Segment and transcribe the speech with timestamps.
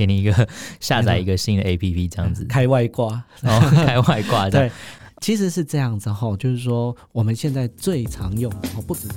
[0.00, 0.48] 给你一个
[0.80, 4.48] 下载一个新的 APP 这样子，开外挂，然后 开外挂。
[4.48, 4.72] 对，
[5.20, 9.14] 其实是这样子哈，就是说我们现在最常用的，不只是。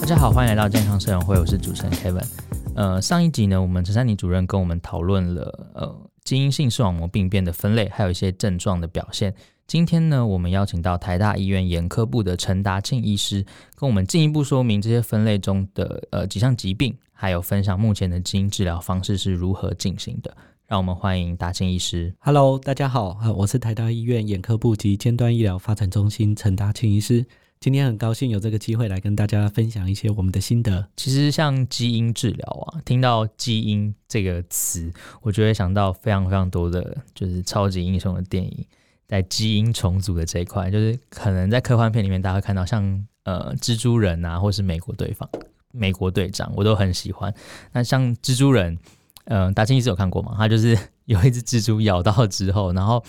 [0.00, 2.26] 大家好，欢迎来到健康生活会，我是主持人 Kevin。
[2.74, 9.32] 呃，上一集呢，我们陈珊妮主任跟我们讨论了呃基因性视网膜病变的分类，还有一些症状的表现。
[9.68, 13.44] 今天呢，我们邀请到台大医院眼科部的陈达庆医师，
[13.76, 20.36] 跟我们进一步说明这些分类中的呃几项疾病，还有分享目前的基因治疗方式是如何进行的。
[20.68, 22.14] 让我们欢迎达庆医师。
[22.20, 27.26] Hello，大家好，我是台大医院眼科部及尖端医疗发展中心陈达庆医师。
[27.58, 30.86] 今天很高兴有这个机会来跟大家分享一些我们的心得。
[30.94, 38.64] 其实像基因治疗啊，听到基因这个词，我就会想到非常非常多的就是超级英雄的电影。
[39.08, 45.28] 在基因重组的这一块，就是可能在科幻片里面，大家会看到像呃蜘蛛人啊，或是美国队方、
[45.72, 47.32] 美国队长，我都很喜欢。
[47.72, 48.78] 那像蜘蛛人，
[49.24, 50.34] 呃，达清一直有看过吗？
[50.36, 53.02] 他就是 有一只蜘蛛咬到之后，然后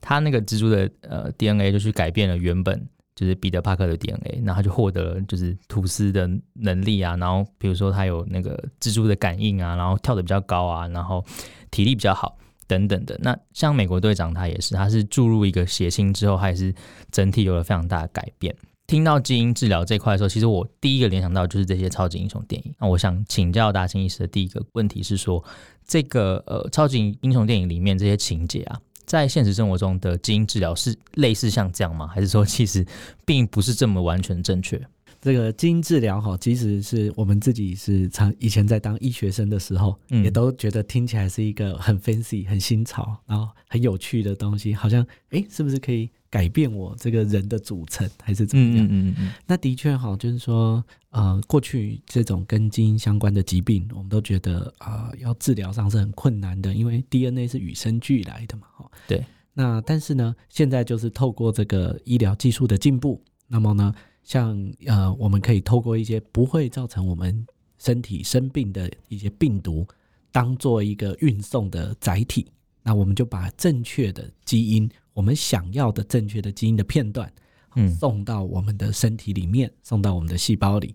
[0.00, 11.24] 他那个蜘蛛的呃 DNA 就去改变了原本就是彼得帕克的 DNA，然后他就获得了就是吐丝的能力啊，然后比如说他有那个蜘蛛的感应啊，然后跳得比较高啊，然后
[11.70, 12.38] 体力比较好。
[12.68, 16.74] 等等的，那像美国队长他也是，他是注入一个血清之后，他也是
[17.10, 18.54] 整体有了非常大的改变。
[18.92, 22.74] 听到基因治疗这块的时候，其实我第一个联想到就是这些超级英雄电影。
[22.78, 25.42] 那我想请教达庆医师的第一个问题是说，
[25.86, 32.06] 这个呃超级英雄电影里面这些情节啊，在现实生活中的基因治疗是类似像这样吗？
[32.06, 32.86] 还是说其实
[33.24, 34.78] 并不是这么完全正确？
[35.22, 48.86] 这个基因治疗哈，其实是我们自己是常以前在当医学生的时候，嗯，也都觉得听起来是一个很 fancy、很新潮，然后很有趣的东西，好像哎，是不是可以改变我这个人的组成，还是怎么样？
[48.86, 49.32] 嗯嗯嗯。
[49.46, 58.90] 那的确哈，就是说，呃，过去这种跟基因相关的疾病，我们都觉得啊，呃，要治疗上是很困难的，因为 DNA 是与生俱来的嘛，哈。
[59.06, 59.22] 对。
[59.52, 67.46] 那但是呢，现在就是透过这个医疗技术的进步，那么呢，像呃，我们可以透过一些不会造成我们
[67.76, 69.86] 身体生病的一些病毒，
[70.30, 72.46] 当做一个运送的载体，
[72.82, 77.32] 那我们就把正确的基因，我们想要的正确的基因的片段，
[77.76, 80.94] 嗯，送到我们的身体里面，送到我们的细胞里。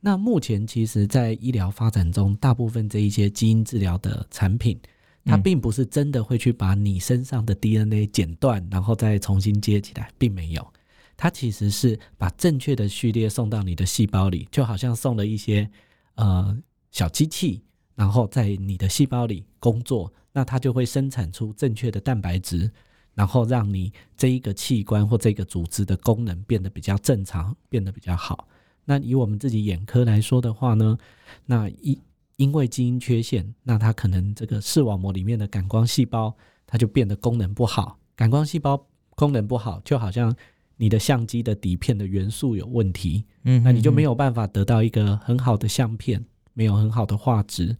[0.00, 4.78] 那目前其实，在医疗发展中，大部分这一些基因治疗的产品，
[5.24, 10.72] 它并不是真的会去把你身上的 DNA 剪断，然后再重新接起来，并没有。
[11.16, 15.70] 它其实是把正确的序列送到你的细胞里，就好像送了一些
[16.16, 16.54] 呃
[16.90, 17.62] 小机器，
[17.94, 22.70] 然后在你的细胞里工作，那它就会生产出正确的蛋白质，
[23.14, 28.46] 然后让你这一个器官或这个组织的功能变得比较正常，变得比较好。
[28.84, 30.98] 那以我们自己眼科来说的话呢，
[31.46, 31.98] 那因
[32.36, 36.34] 因为基因缺陷，那它可能这个视网膜里面的感光细胞
[36.66, 40.34] 它就变得功能不好，感光细胞功能不好，就好像。
[40.76, 47.76] 你的相机的底片的元素有问题，嗯，那你就没有办法得到一个很好的相片，没有很好的画质。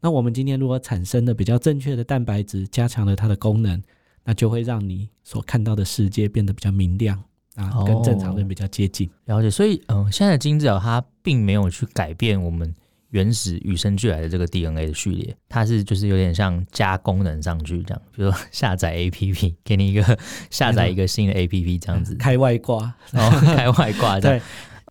[0.00, 3.80] 那我们今天如果产生的比较正确的蛋白质，加强了它的功能，
[4.24, 7.22] 那就会让你所看到的世界变得比较明亮
[7.54, 9.08] 啊，跟正常人比较接近。
[9.26, 9.50] 哦，了解。
[9.50, 12.74] 所以，嗯，现在的基因治疗它并没有去改变我们。
[13.10, 20.18] 原始与生俱来的这个 DNA 的序列，它是就是有点像加功能上去这样，比如说下载 APP，给你一个
[20.50, 24.18] 下载一个新的 APP 这样子，开外挂，然后开外挂。
[24.20, 24.42] 对，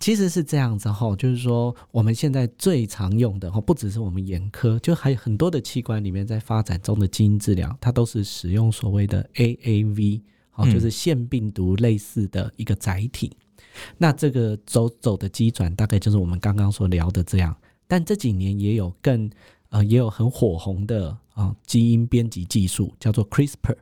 [0.04, 10.22] 其实是这样子哈，就是说我们现在最常用的哈，不只是我们眼科，就还有很多的器官里面在发展中的基因治疗，它都是使用所谓的 AAV，
[10.52, 13.32] 好，就是腺病毒类似的一个载体。
[13.56, 17.56] 嗯、那这个走走的机转，大概就是我们刚刚所聊的这样。
[17.88, 19.32] 但这几年也有更
[19.70, 23.78] 呃，也有很火红的啊、呃、基因编辑技术，叫做 CRISPR。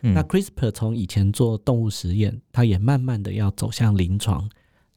[0.00, 4.48] 嗯、那 CRISPR 从以前做动物实验，它也慢慢的要走向临床。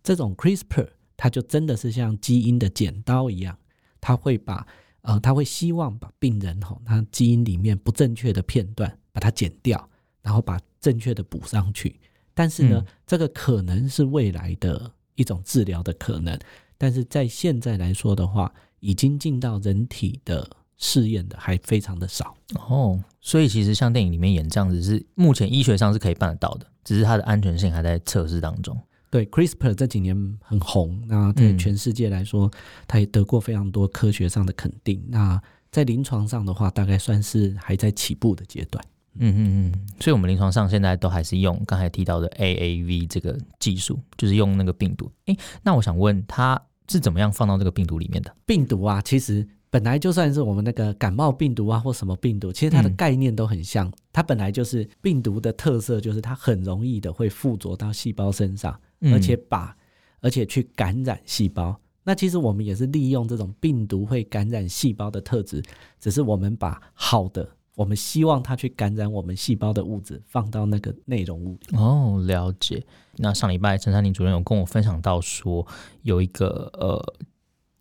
[0.09, 3.55] 这种 CRISPR 它就真的是像基因的剪刀一样，
[4.01, 4.65] 它会把
[5.01, 9.87] 呃，它会希望把病人哈，他基因里面不正确的片段把它剪掉，
[10.23, 11.99] 然后把正确的补上去。
[12.33, 16.35] 但是呢，嗯、这个可能是未来的一种治疗的可能。
[16.75, 22.99] 但是在现在来说的话，已经进到人体的试验的还非常的少哦。
[23.21, 28.75] 所以其实像电影里面演这样子，是目前医学上是可以办得到的，只是它的安全性还在测试当中。
[29.09, 32.49] 对，CRISPR 这几年很红，那在全世界来说，
[32.87, 35.03] 它也得过非常多科学上的肯定。
[35.07, 35.41] 那
[35.71, 38.83] 在临床上的话，大概算是还在起步的阶段。
[39.15, 45.11] 嗯嗯嗯，所以我们临床上现在都还是用刚才提到的 AAV 这个技术，就是用那个病毒。
[45.25, 46.61] 诶，那我想问它。
[46.91, 48.35] 是怎么样放到这个病毒里面的？
[48.47, 53.87] 病毒啊，其实本来就算是我们那个感冒病毒啊，或什么病毒，其实它的概念都很像。
[53.87, 59.75] 嗯、它本来就是病毒的特色，就是它很容易的会附着到细胞身上，嗯、而且把
[60.21, 61.79] 而且去感染细胞。
[62.03, 65.61] 那其实我们也是利用这种病毒会感染细胞的特质，
[65.99, 71.77] 只是我们把好的，我们希望它去感染我们细胞的物质放到那个内容物里。
[71.77, 72.83] 哦，了解。
[73.17, 75.67] 那上礼拜陈山林主任有跟我分享到说，
[76.01, 77.13] 有一个呃。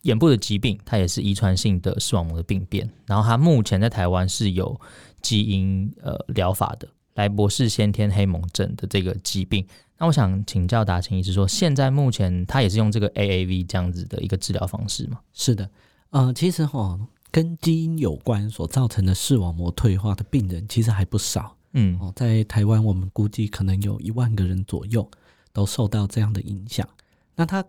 [0.02, 4.80] 眼部的疾病，它也是遗传性的视网膜的病变，然后它目前在台湾是有
[5.20, 9.66] 基因呃疗法的莱博士先天黑蒙症的这个疾病。
[9.98, 15.18] 那我想请教达清医师说，现在目前他也是用这个 AAV 这样子的一个治疗方式吗？
[15.32, 15.68] 是的，
[16.10, 17.00] 呃，其实哈、哦，
[17.32, 21.56] 跟基因有关所造成的视网膜退化的病人其实还不少。
[21.72, 25.10] 嗯，哦，在台湾我们估计可能有一万个人左右
[25.52, 26.88] 都受到这样的影响。
[27.34, 27.64] 那他。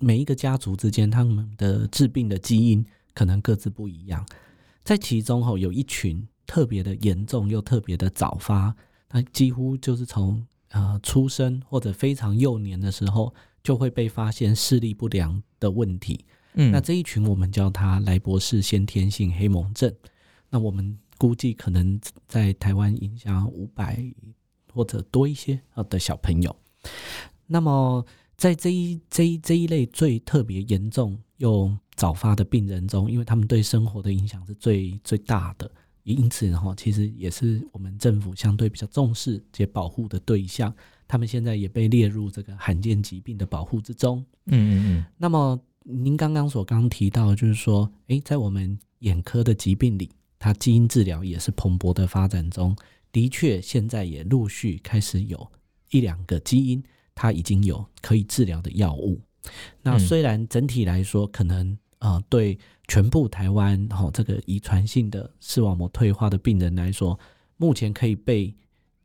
[0.00, 2.84] 每一个家族之间，他们的致病的基因
[3.14, 4.26] 可能各自不一样，
[4.82, 8.74] 在其中吼有一群特别的严重又特别的早发，
[9.10, 16.24] 那几乎就是从呃出生或者非常幼年的时候就会被发现视力不良的问题。
[16.54, 19.94] 嗯，那这一群我们叫他莱博士先天性黑蒙症。
[20.50, 24.04] 那我们估计可能在台湾影响五百
[24.72, 26.56] 或者多一些的小朋友。
[27.46, 28.04] 那么。
[28.36, 35.70] 在这一这一这一类最特别严重又早发的病人中，因为他们对生活的影响是最最大的，
[36.02, 40.74] 因此哈，其实也是我们政府相对比较重视且保护的对象。
[41.06, 44.24] 他们现在也被列入这个罕见疾病的保护之中。
[44.46, 45.04] 嗯嗯嗯。
[45.18, 50.08] 那么您刚刚所刚提到，就是说，诶，在我们眼科的疾病里，
[50.38, 52.74] 它基因治疗也是蓬勃的发展中。
[53.12, 55.52] 的确，现在也陆续开始有
[55.90, 56.82] 一两个基因。
[57.14, 59.20] 它已经有可以治疗的药物。
[59.82, 67.18] 那虽然整体来说，可能呃，对全部台湾哈这个遗传性的视网膜退化的病人来说，
[67.56, 68.54] 目前可以被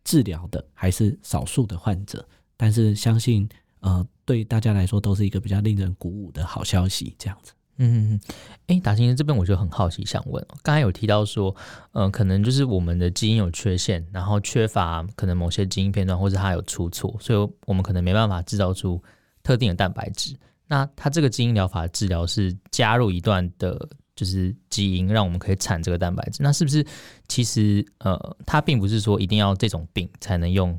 [0.03, 2.27] 治疗的还是少数的患者。
[2.55, 3.47] 但是相信
[3.79, 7.51] 呃，对大家来说都是一个比较令人鼓舞的好消息，这样子。
[7.79, 8.21] 嗯嗯嗯，
[8.67, 11.55] 哎，达清这边我就很好奇，想问，刚才有提到说，
[11.91, 19.01] 嗯、呃，可能就是我们的基因有缺陷，然后缺乏可能某些基因片段，或者它有出错，所以我们可能没办法制造出
[19.43, 20.35] 特定的蛋白质。
[20.65, 26.41] 那它这个基因疗法治疗是加入一段的，就是基因，让我们可以产这个蛋白质。
[26.41, 26.83] 那是不是
[27.27, 30.77] 其实呃，它并不是说一定要这种病才能用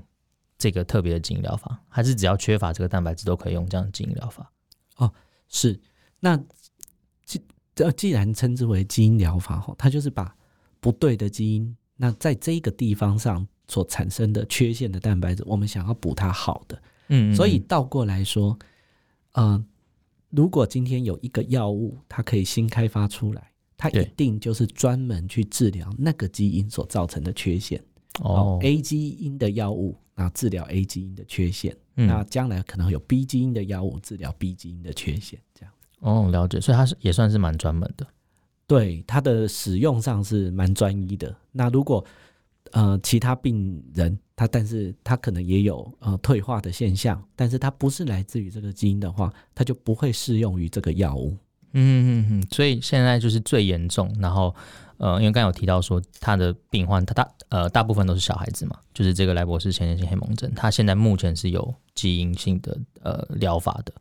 [0.59, 4.51] 这个特别的基因疗法，还是只要缺乏这个蛋白质都可以用这样的基因疗法？
[4.97, 5.13] 哦，
[5.49, 5.81] 是
[6.19, 6.37] 那。
[7.75, 10.35] 这既然称之为基因疗法，哈，它就是把
[10.81, 18.59] 不对的基因，那在这个地方上所产生的缺陷的蛋白质，我们想要补它好的，嗯，嗯，所以倒过来说，
[19.33, 19.65] 呃，
[20.31, 27.81] 如果今天有一个药物，它可以新开发出来，它一定就是专门去治疗那个基因所造成的缺陷。
[28.21, 35.73] 哦，A 基因的药物，那治疗 A 基因的缺陷，嗯，那将来可能会有 B 基因的药物治疗 B 基因的缺陷，这样。
[36.01, 38.07] 哦，了解，所以它是也算是蛮专门的，
[38.67, 41.35] 对，它的使用上是蛮专一的。
[41.53, 42.05] 那如果
[42.73, 51.37] 呃其他病人他，但是他可能也有呃退化的现象，但是他不是来自于这个基因的话，他就不会适用于这个药物。
[51.73, 54.55] 嗯嗯嗯，所以现在就是最严重，然后
[54.99, 63.93] 呃，因为刚刚有提到说他的病患他大呃大部分都是小孩子嘛，就是这个莱博士先天性黑蒙症，他现在目前是有基因性的呃疗法的。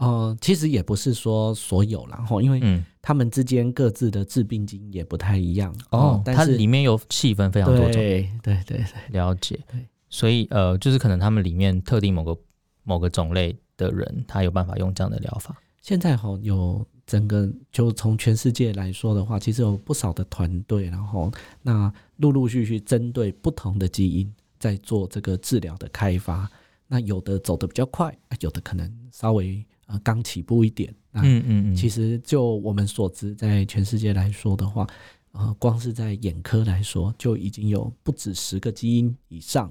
[0.00, 9.60] 呃，其实也不是说所有，然后因为他们之间各自的致病基因也不太一样哦，但是它里面有细分非常多种，对对对对，了解。
[9.70, 12.34] 对，所以呃，就是可能他们里面特定某个
[12.82, 15.54] 某个种类的人，他有办法用这样的疗法。
[15.82, 21.30] 现在哈有整个就从全世界来说的话，其实有不少的团队，然后
[21.60, 26.50] 那陆陆续续针对不同的基因在做这个治疗的开发。
[26.88, 29.62] 那有的走得比较快，有的可能稍微。
[29.90, 34.86] 呃，刚起步一点，嗯嗯嗯，其实就我们所知，在全世界来说的话，
[35.32, 39.68] 呃，光是在眼科来说，就已经有不止十个基因以上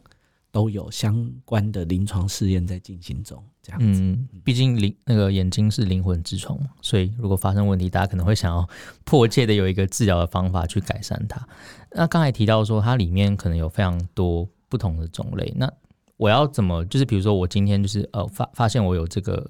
[0.52, 3.42] 都有相关的临床试验在进行中。
[3.62, 8.68] 这样子，嗯，毕竟灵那个眼睛是灵魂之窗嘛，所以如果发生问题，大家可能会想要
[9.06, 11.48] 迫切的有一个治疗的方法去改善它。
[11.92, 15.72] 那刚才提到说，它里面可能有非常多不同的种类，那
[16.18, 19.50] 我要怎么，就是比如说我今天就是呃发发现我有这个。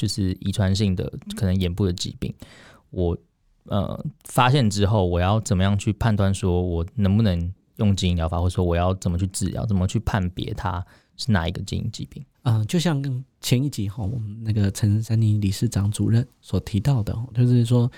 [0.00, 2.32] 就是遗传性的可能眼部的疾病，
[2.88, 3.14] 我
[3.64, 10.82] 呃发现之后，我要怎么样去判断说我能不能用基因疗法，或者说我要怎么去治疗，怎么去判别它
[11.18, 12.24] 是哪一个基因疾病？
[12.44, 13.02] 嗯、呃，就像
[13.42, 17.92] 前一集哈，我们那个陈珊妮理事长主任所提到的，就是说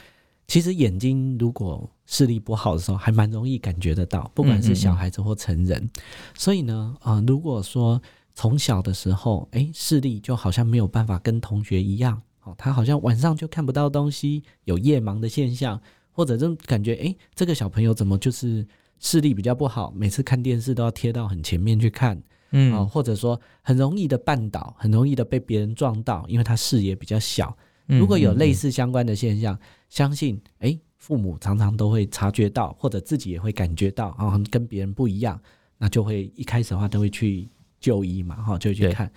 [0.48, 5.80] 其实眼睛如果视力不好的时候，还蛮容易感觉得到，不管是小孩子或成人。
[5.80, 6.02] 嗯嗯嗯。
[6.34, 8.02] 所以呢，啊、呃，如果说
[8.34, 18.66] 从小的时候，哎，视力就好像没有办法跟同学一样，哦，他好像晚上就看不到东西，有夜盲的现象，或者就感觉，哎，这个小朋友怎么就是
[18.98, 22.20] 视力比较不好，每次看电视都要贴到很前面去看，
[22.52, 27.54] 嗯，啊，或者说很容易的绊倒，很容易的被别人撞到，因为他视野比较小。
[27.86, 35.38] 如果有类似相关的现象，嗯嗯嗯，相信，哎，父母常常都会察觉到，或者自己也会感觉到，啊，跟别人不一样，
[35.76, 37.46] 那就会一开始的话都会去。
[37.82, 39.12] 就医嘛，哈，就去看。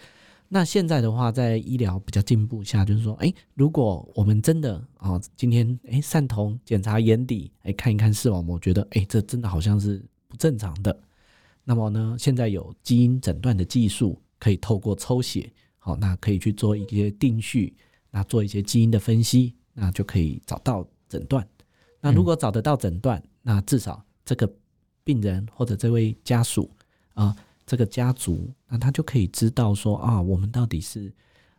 [0.47, 10.95] 那现在的话，在医疗比较进步下，就是说，哎，如果我们真的啊，今天哎，散瞳检查眼底，哎，看一看视网膜，觉得哎，这真的好像是不正常的。
[11.63, 17.75] 那么呢，现在有基因诊断的技术，可以透过抽血，好，那可以去做一些定序，
[18.11, 21.45] 那做一些基因的分析，那就可以找到诊断。
[21.99, 24.51] 那如果找得到诊断，那至少这个
[25.03, 26.69] 病人或者这位家属
[27.15, 27.35] 啊。
[27.65, 31.11] 这个家族，那他就可以知道说啊，我们到底是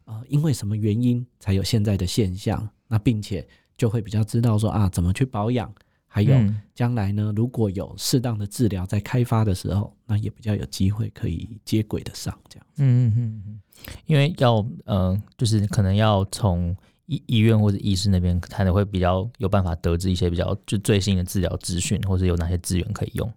[0.04, 3.46] 呃因为什么原因才有现在的现象，那并且
[3.76, 5.72] 就会比较知道说啊怎么去保养，
[6.06, 6.34] 还有
[6.74, 12.66] 将来呢，如果有适当的治疗在开发的时候，那也比较有机会可以接轨的上这样。
[12.76, 13.60] 嗯嗯嗯，
[14.06, 16.74] 因为要呃就是可能要从
[17.06, 23.32] 医医院或者医师那边才能会比较有办法得知一些比较就最新的治疗资讯，或者有哪些资源可以用。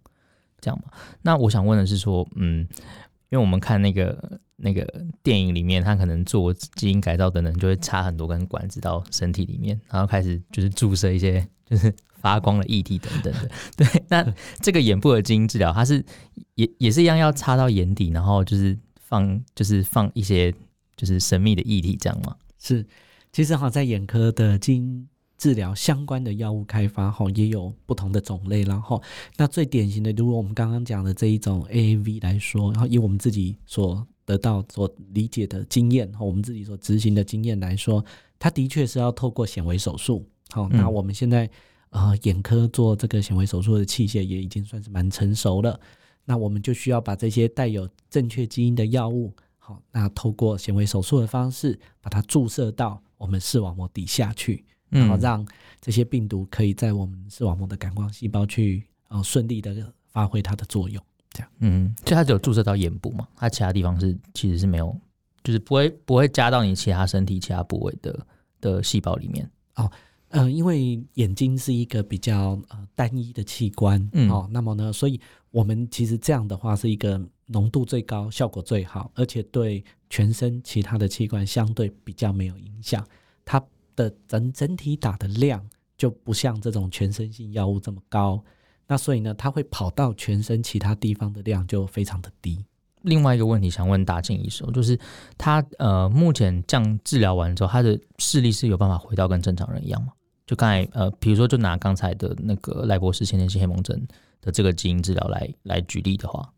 [0.62, 2.68] 这样嘛，那我想问的是说，嗯，
[3.30, 4.86] 因为我们看那个那个
[5.24, 13.50] 电影里面，他可能做基因改造等等，就会插很多根管子到身体里面，然后开始就是注射一些 就是发光的液体等等的。
[13.78, 16.04] 对，那这个眼部的基因治疗，它是
[16.56, 20.54] 也也是一样要插到眼底，然后就是放就是放一些
[20.96, 22.36] 就是神秘的液体，这样吗？
[22.58, 22.86] 是，
[23.32, 25.08] 其实哈，在眼科的基因。
[25.40, 28.62] 治疗相关的药物开发哈，也有不同的种类。
[28.64, 29.02] 然后，
[29.38, 38.04] 那最典型的，如果我们刚刚讲的这一种 AAV 来说，然后以我们自己所得到、所理解的经验和我们自己所执行的经验来说，
[38.38, 40.28] 它的确是要透过显微手术。
[40.52, 41.50] 好，那我们现在
[41.92, 45.80] 呃眼科做这个显微手术的器械也已经算是蛮成熟了。
[46.26, 54.66] 那我们就需要把这些带有正确基因的药物，好，那透过显微手术的方式把它注射到我们视网膜底下去。
[54.90, 55.46] 然后让
[55.80, 61.50] 这些病毒可以在我们视网膜的感光细胞去呃顺利的发挥它的作用，这样。
[61.60, 63.28] 嗯，所以它只有注射到眼部嘛？
[63.36, 65.00] 它其他地方是其实是没有，
[65.44, 68.28] 就是不会不会加到你其他身体其他部位的
[68.60, 69.50] 的细胞里面。
[69.76, 69.90] 哦，
[70.30, 75.20] 呃，因为眼睛是一个比较呃单一的器官，嗯，哦，那么呢，所以
[75.52, 83.06] 我们其实这样的话是一个浓度最高、效果最好，而且对全身其他的器官相对比较没有影响。
[83.46, 83.64] 它。
[84.00, 85.62] 的整整体打的量
[85.98, 88.42] 就不像这种全身性药物这么高，
[88.88, 92.64] 那所以呢，它会跑到全身其他地方的量就非常的低。
[93.02, 94.98] 另外一个问题想问大进医生，就是
[95.38, 100.14] 他呃目前这样治疗完之后，他的视力是有办法回到跟正常人一样吗？
[100.48, 104.08] 就刚才呃，比如说就拿刚才的那个赖博士先天性黑蒙症
[104.40, 106.50] 的这个基因治疗来来举例的话，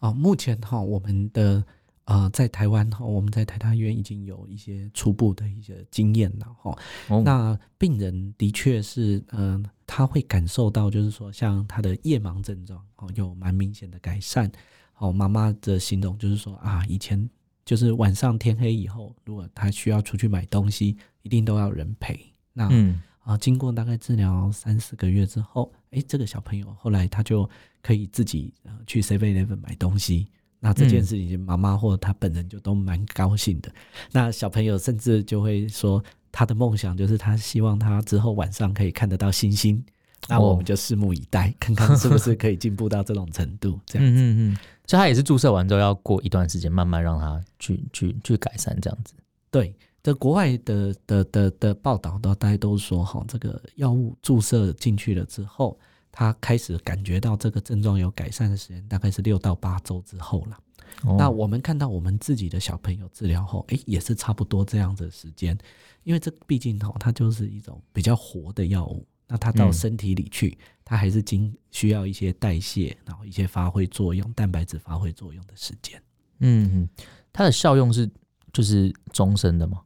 [0.00, 1.64] 啊，目前哈我们的。
[2.04, 6.76] 啊、呃，在台湾哈，我们在台大医院已经有一些初步的一些经验了哈。
[7.08, 14.50] 哦、那病人的确是，嗯、呃，他会感受到，就是说，像他的夜盲症状哦，有蛮明显的改善。
[14.96, 17.28] 哦，妈妈的形容就是说啊，以前
[17.64, 22.20] 就是晚上天黑以后，如果他需要出去买东西，一定都要人陪。
[22.52, 27.48] 那嗯啊，经过大概治疗三四个月之后，哎，这个小朋友后来他就
[27.80, 30.26] 可以自己呃去 Seven Eleven 买东西。
[30.60, 33.72] 那这件事情，妈妈或者他本人就都蛮高兴的。
[34.12, 39.82] 那小朋友甚至就会说，他的梦想就是他希望他之后晚上可以看得到星星。
[40.28, 43.80] 那我们就拭目以待，看看是不是可以进步到这种程度。
[43.86, 44.58] 这样子， 嗯嗯嗯。
[44.86, 49.14] 所以他也是注射完之后要过一段时间，慢慢让他去去去改善这样子。
[49.50, 55.78] 对，这国外的的的的报道都大家都说哈，这个药物注射进去了之后。
[56.12, 60.58] 他开始感觉到这个症状有改善的时间，大概是六到八周之后了。
[61.04, 65.56] 哦、那我们看到我们自己的小朋友治疗后，诶，也是差不多这样子的时间，
[66.02, 76.02] 因为这毕竟哈，它就是一种比较活的药物，那它到身体里去，嗯、它还是经需要一些代谢，然后一些发挥作用，蛋白质发挥作用的时间。
[76.40, 76.88] 嗯，
[77.32, 78.10] 它的效用是
[78.52, 79.80] 就是终身的吗？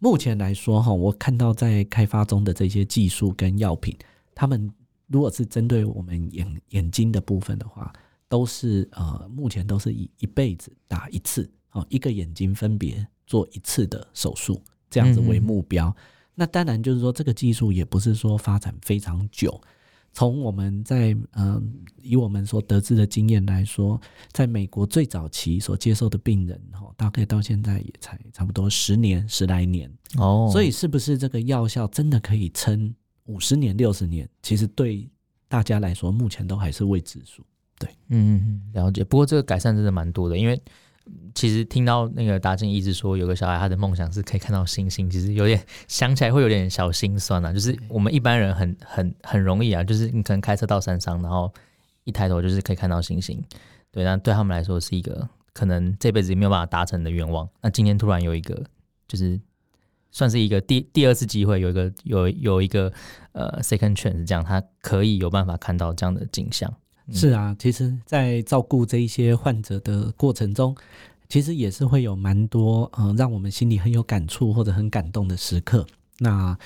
[0.00, 3.96] 目前来说哈，我看到在开发中的这些技术跟药品，
[4.34, 4.70] 他们。
[5.06, 7.92] 如果是针对我们眼眼睛的部分的话，
[8.28, 15.94] 都是呃，目前都是以一辈子打一次，哦，一个眼睛分别做一次的手术，这样子为目标。
[16.34, 19.60] 那当然就是说，这个技术也不是说发展非常久。
[20.12, 21.62] 从我们在嗯、呃，
[22.00, 30.48] 以我们所得知的经验来说，在美国最早期所接受的病人，哈，大概到现在也才差不多十年十来年哦。
[30.52, 34.28] 所以，是不是这个药效真的可以撑五十年、六十年？
[34.42, 35.08] 其实对
[35.48, 37.44] 大家来说，目前都还是未知数。
[37.78, 39.02] 对，嗯，了解。
[39.04, 40.60] 不过，这个改善真的蛮多的，因为。
[41.34, 47.52] 其实听到那个达静一直说有个小孩，他的梦想是可以看到星星，其实有点想起来会有点小心酸啊。
[47.52, 51.52] 就是我们一般人很很很容易啊，就是你可能开车到山上，然后
[52.04, 53.38] 一抬头就是可以看到星星，
[53.90, 57.46] 对，那对他们来说是一个可能这辈子也没有办法达成的愿望。
[57.60, 58.64] 那今天突然有一个，
[59.06, 59.38] 就是
[60.14, 62.90] 算是一个第第二次机会，有一个有有一个
[63.32, 66.72] 呃 second chance，这样他可以有办法看到这样的景象。
[67.12, 70.74] 是啊，其实，在照顾这一些患者的过程中，
[71.28, 75.84] 其实也是会有蛮多呃，让我们心里很有感触或者很感动的时刻。
[76.20, 76.56] 那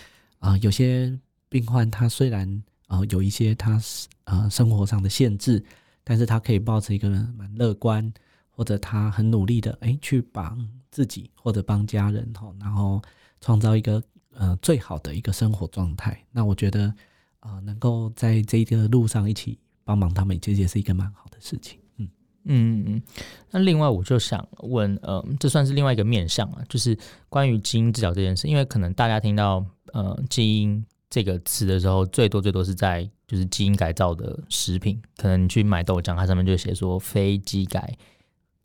[0.41, 3.81] 啊、有些病患他虽然呃有一些他
[4.25, 5.65] 呃生活上的限制，
[6.05, 8.13] 但是他可以抱持一个蛮乐观，
[8.51, 13.03] 或者他很努力的诶去帮自己或者帮家人哈，然后
[13.41, 14.03] 创造一个
[14.35, 16.25] 呃最好的一个生活状态。
[16.31, 16.95] 那我觉得
[17.41, 19.59] 啊、能够在这个路上一起。
[19.89, 21.79] 帮忙他们，其实也是一个蛮好的事情。
[21.97, 22.07] 嗯
[22.45, 23.03] 嗯嗯。
[23.51, 26.95] 那另外，我就想问，呃，这算是另外一个面向啊，就是
[27.31, 28.47] 关于基因治疗这件事。
[28.49, 29.65] 因为可能大家听到
[29.95, 37.97] 呃基因这个词的时候，最多最多是在就是基因改造的食品，可能你去买豆浆，它上面就写说非基改，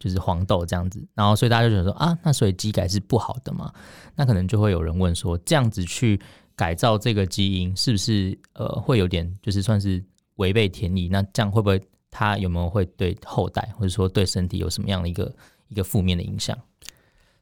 [0.04, 1.06] 就是黄豆这样子。
[1.14, 3.74] 然后所以大家就觉得说啊，那所以基改是不好的嘛？
[4.16, 6.20] 那可能就会有人问说，这样子去
[6.56, 10.04] 改造这个基因，是不是呃会有点就是算是？
[10.38, 11.80] 违背天意，那这样会不会
[12.10, 15.32] 他有没有会对后代或者说对身体有什么样的一个
[15.68, 16.58] 一个负面的影响？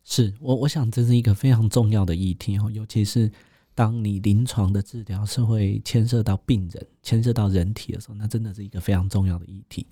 [0.03, 3.31] 是我我想这是一个非常重要的议题哦，尤其是
[3.73, 9.87] 当你临床的治疗是会牵涉到病人、牵涉到人体的时候，那真的是一个非常重要的议题。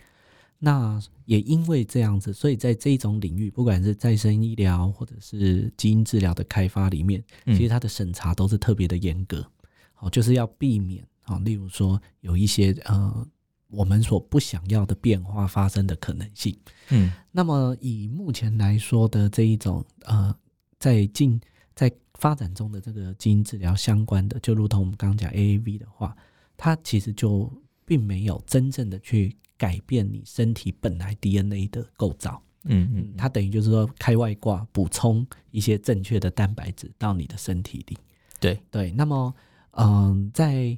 [0.60, 9.46] 那也因为这样子，所以在这种领域，不管是再生医疗或者是基因治疗的开发里面，其实它的审查都是特别的严格，
[9.94, 11.04] 好，就是要避免。
[11.24, 13.28] 啊，例如说有一些呃，
[13.70, 16.58] 我们所不想要的变化发生的可能性。
[16.90, 20.36] 嗯，那么以目前来说的这一种呃，
[20.80, 21.40] 在进
[21.76, 26.18] 在发展中的这个基因治疗相关的，就如同我们刚刚讲 AAV 的话，
[26.58, 27.48] 它其实就
[27.86, 32.42] 并没有真正的去改变你身体本来 DNA 的构造。
[32.64, 37.98] 嗯嗯，它等于就是说开外挂，补充一些正确的蛋白质到你的身体里。
[38.40, 39.34] 对对，那么
[39.72, 40.78] 嗯、呃，在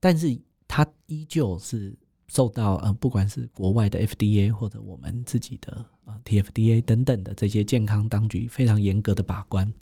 [0.00, 1.94] 但是它依旧是
[2.28, 9.72] 受到呃，不管是国外的 FDA 或者我们自己的呃 TFDA 等等的这些健康当局非常严格的把关。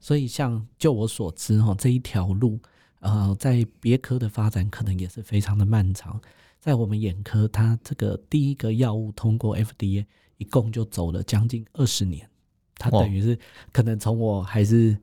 [0.00, 2.58] 所以，像就我所知哈，这一条路
[3.00, 6.20] 呃，在别科的发展可能也是非常的漫长。
[6.60, 12.28] 在我们眼科，它这个第一个药物通过 FDA，一共就走了将近二十年。
[12.76, 13.38] 它等于是
[13.72, 14.96] 可能从我还是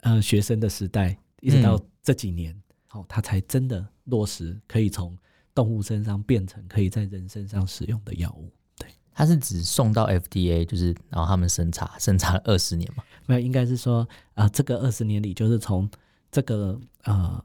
[0.00, 2.52] 呃学生的时代，一直到这几年。
[2.52, 2.62] 嗯
[2.92, 5.16] 好，它才真的落实可以从
[5.54, 8.50] 动物身上变成可以在人身上使用的药物。
[8.76, 13.04] 对，它是只送到 FDA，就是然后他们审查， 审查了二十年嘛？
[13.26, 14.00] 没有，应该是说
[14.34, 15.88] 啊、呃，这个二十年里，就是从
[16.32, 17.44] 这个呃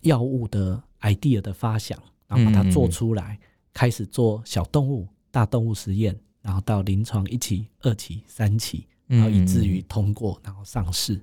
[0.00, 11.20] 药物的 idea 的发想，然后把它做出来，嗯嗯开始做小动物、大动物实验，然后到临床一期、二期、三期，然后以至于通过，然后上市。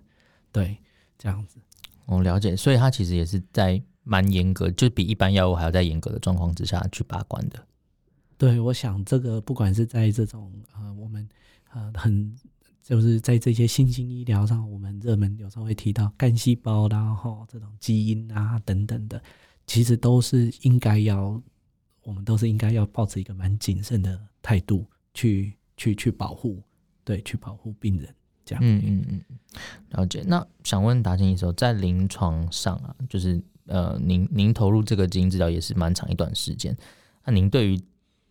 [0.52, 0.78] 对，
[1.18, 1.60] 这样子。
[2.06, 7.68] 我、哦、了解，所以它其实也是在蛮严格，就比一般药物还要在严格的状况之下去把关的。
[8.38, 11.28] 对，我想这个不管是在这种呃，我们
[11.74, 12.36] 呃很
[12.84, 19.22] 就是在这些新兴医疗上，我们热门有时候会提到干细胞啦，哈，这种基因啊等等的，
[19.68, 21.42] 其实都是应该要，
[22.04, 26.62] 我们都是应该要抱持一个蛮谨慎的态度去去去保护，
[27.04, 28.14] 对，去保护病人。
[28.46, 29.22] 这样，嗯嗯嗯，
[29.90, 30.24] 了解。
[30.28, 36.78] 那想问达静医生，在临床上啊，就是呃，您您投入这个基因治疗也是蛮长一段时间。
[37.24, 37.82] 那您对于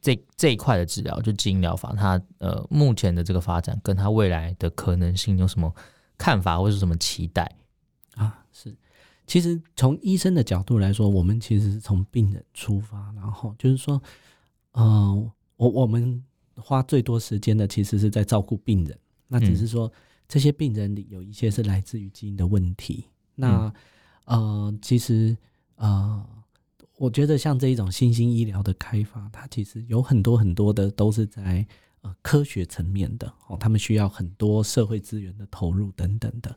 [0.01, 5.75] 这这一块的治疗，就基因疗法，它呃目前的这个发展，跟它未来的可能性有什么
[6.17, 7.51] 看法，或是什么期待？
[9.27, 14.01] 其实从医生的角度来说，我们其实是从病人出发，然后就是说，
[14.73, 16.23] 嗯、呃，我我们
[16.57, 18.99] 花最多时间的，其实是在照顾病人。
[19.27, 19.91] 那只是说，
[20.29, 23.07] 这些病人里有一些是来自于基因的问题。
[23.35, 23.73] 那
[24.27, 25.37] 呃，其实
[25.77, 26.25] 呃，
[26.99, 31.67] 我觉得像这一种新兴医疗的开发，它其实有很多很多的都是在
[32.03, 36.55] 呃科学层面的哦，他们需要很多社会资源的投入等等的。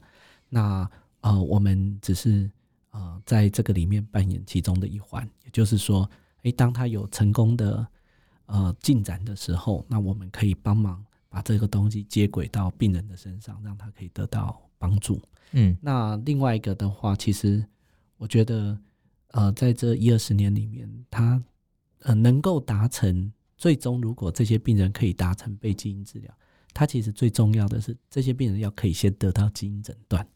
[0.49, 0.89] 那
[1.21, 2.49] 呃，我们只是
[2.91, 6.09] 呃在这个里面扮演其中的一环，也就是说，
[6.43, 7.85] 诶，当他有成功的
[8.45, 15.21] 呃进展的时候，那我们可以帮忙把这个东西接轨到病人的身上，让他可以得到帮助。
[15.51, 17.65] 嗯，那另外一个的话，其实
[18.17, 18.77] 我觉得，
[19.31, 21.41] 呃，在这一二十年里面，他
[22.03, 26.33] 呃能够达成，最终如果这些病人可以达成被基因治疗，
[26.73, 30.27] 他其实最重要的是，这些病人要可以先得到基因诊断。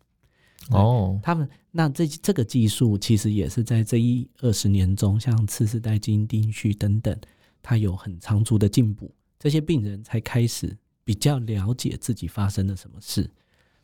[0.70, 7.18] 哦，他们那这这个技术其实也是在这一二十年中，像次世代基因定序等等，
[7.62, 13.30] 它有很长足的进步，这些病人才开始比较了解自己发生了什么事。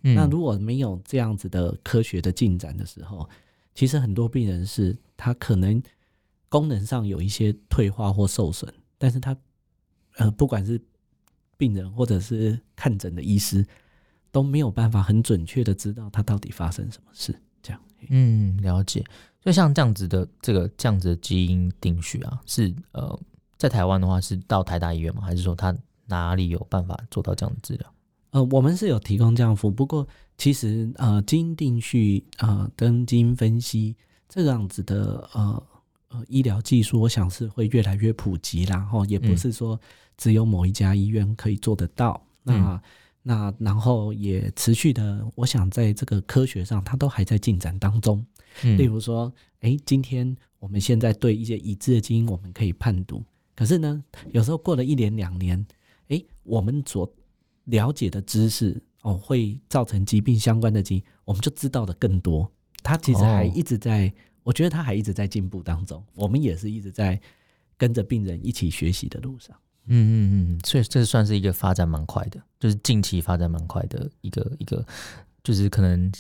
[0.03, 3.27] 嗯、那如果没有这样子的科学的进展的时候，
[3.73, 5.81] 其实很多病人是他可能
[6.49, 9.35] 功能上有一些退化或受损，但是他
[10.17, 10.79] 呃不管是
[11.57, 13.65] 病人或者是看诊的医师
[14.31, 17.33] 都没有办法很准确的知道他到底发生什么事。
[17.61, 19.03] 这样，嗯，了解。
[19.41, 23.19] 就像这样子的这个这样子的基因定序啊，是呃
[23.57, 25.21] 在台湾的话是到台大医院吗？
[25.21, 27.93] 还是说他哪里有办法做到这样的治疗？
[28.31, 30.05] 呃，我们是有提供这样服务，不过
[30.37, 33.95] 其实呃，基因定序呃跟基因分析
[34.27, 35.63] 这样子的呃
[36.09, 39.79] 呃医疗技术，我想是会越来越普及啦，然后也不是说
[40.17, 42.21] 只有某一家医院可以做得到。
[42.45, 42.81] 嗯、那
[43.27, 48.25] 那然后也持续的，我想在这个科学上，它都还在进展当中。
[48.63, 53.21] 嗯、例如说，哎，今天我们现在对一些已知的基因，我们可以判读，
[53.53, 55.67] 可是呢，有时候过了一年两年，
[56.07, 57.13] 哎，我们所
[57.65, 62.49] 了解的知识哦，会造成疾病相关的基因，我们就知道的更多。
[62.81, 64.13] 它其实还一直在，哦、
[64.43, 66.01] 我觉得它还一直在进步当中。
[66.15, 67.19] 我们也是一直在
[67.75, 69.53] 跟着病人一起学习的路上。
[69.87, 74.85] 嗯嗯嗯，所以这算是一个发展蛮快的，就是近期发展蛮快的一个一个，
[75.43, 76.11] 就是可能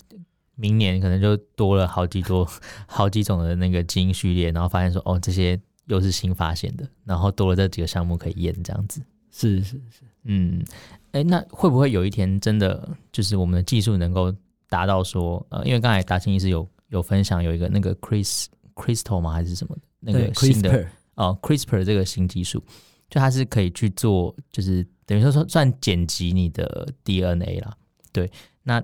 [0.55, 2.47] 明年可能就多了好几多
[2.87, 9.01] 好几种的那个基因序列，然后发现说哦，这些又是新发现的，然后多了这几个项目可以验，这样子。
[9.31, 10.63] 是是是，嗯。
[11.11, 14.33] 哎，那会不会有一天真的就是我们的技术能够
[14.69, 19.31] 达到说，呃，因为刚才达清医师有有分享有一个那个 Chris Crystal 吗？
[19.31, 22.61] 还是什么那个新的 CRISPR 哦 CRISPR 这个新技术，
[23.09, 27.75] 就它是可以去做，就是等于说说算剪辑你的 DNA 啦。
[28.11, 28.29] 对，
[28.63, 28.79] 那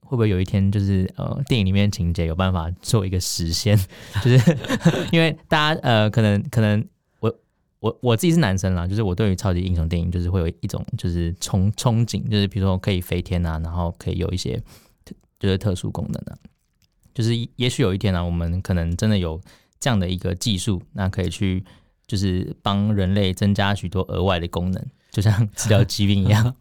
[0.00, 3.76] 会不会有一天就是呃电影里面情节有办法做一个实现？
[4.24, 4.56] 就是
[5.12, 6.86] 因为大家呃可能可能。
[7.20, 7.38] 我
[7.92, 14.60] 我我自己是男生啦，就是我对于超级英雄电影就是会有一种就是憧憧憬，就是比如说可以飞天啊，然后可以有一些
[15.38, 16.38] 就是特殊功能啊，
[17.14, 19.40] 就是也许有一天呢、啊，我们可能真的有
[19.78, 21.62] 这样的一个技术，那可以去
[22.06, 26.54] 就是帮人类增加许多额外的功能，就像治疗疾病一样，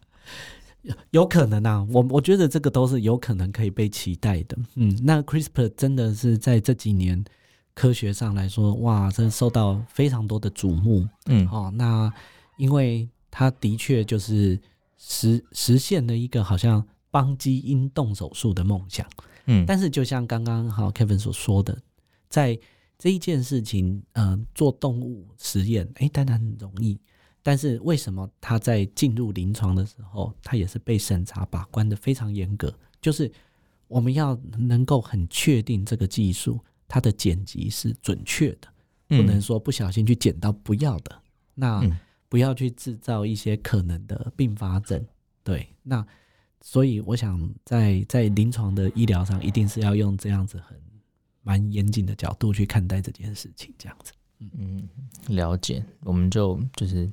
[1.11, 4.57] 有可能啊，我我觉得这个都是有可能可以被期待的。
[4.75, 7.23] 嗯，那 CRISPR 真的是在这几年。
[7.77, 11.05] 科学上来说，哇，真受到非常多的瞩目。
[11.25, 12.09] 嗯，哦，那
[12.55, 14.57] 因为它的确就是
[14.97, 16.81] 实实现了一个好像
[17.11, 19.05] 帮基因动手术的梦想。
[19.47, 21.77] 嗯，但是就像刚刚好 Kevin 所说的，
[22.29, 22.57] 在
[22.97, 26.99] 这一件事情，嗯、呃，做动物实验，哎，当然很容易。
[27.43, 32.73] 但是为什么它在进入临床的时候，它也是被审查把关的非常严格？
[33.01, 33.31] 就是
[33.87, 36.59] 我们要能够很确定这个技术。
[36.87, 38.67] 它的剪辑是准确的，
[39.07, 41.19] 不能说不小心去剪到不要的，嗯、
[41.55, 45.03] 那不要去制造一些可能的并发症。
[45.43, 46.05] 对，那
[46.61, 50.79] 所以我想在在临床的医疗上，一定是要用这样子很
[51.45, 54.11] 蛮严谨的角度去看待这件事情，这样子。
[54.39, 54.89] 嗯嗯，
[55.37, 57.09] 了解，我们就就是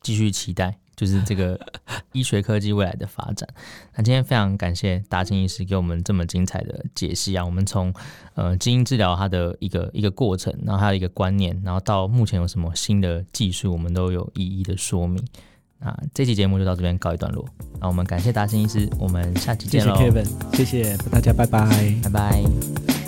[0.00, 0.78] 继续期待。
[0.94, 1.58] 就是这个
[2.12, 3.48] 医学科技未来的发展。
[3.96, 7.42] 那今天非常感谢达清医师给我们这么精彩的解析啊！
[7.44, 7.92] 我们从
[8.34, 15.20] 呃基因治疗它的一个一个过程，然后还有一个观念，然后到目前有什么新的技术，我们都有一一的说明。
[15.78, 17.44] 那这期节目就到这边告一段落。
[17.80, 19.96] 那我们感谢达新医师，我们下期见喽！
[19.96, 23.01] 谢谢 Kevin，谢谢大家，拜拜，拜拜。